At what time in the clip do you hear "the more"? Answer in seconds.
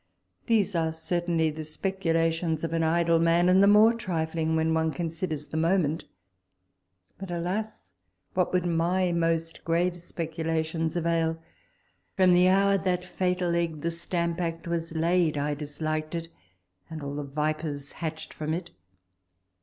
3.61-3.93